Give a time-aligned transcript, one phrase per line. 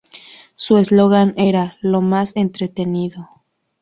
[0.55, 3.29] Su eslogan era "¡Lo más entretenido!